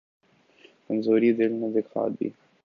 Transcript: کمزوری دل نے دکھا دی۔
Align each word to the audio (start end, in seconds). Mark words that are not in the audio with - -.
کمزوری 0.85 1.31
دل 1.37 1.51
نے 1.59 1.67
دکھا 1.75 2.03
دی۔ 2.15 2.27